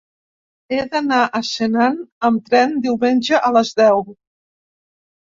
He 0.75 0.79
d'anar 0.95 1.19
a 1.25 1.43
Senan 1.51 2.01
amb 2.31 2.49
tren 2.51 2.77
diumenge 2.89 3.45
a 3.51 3.55
les 3.61 3.75
deu. 3.87 4.07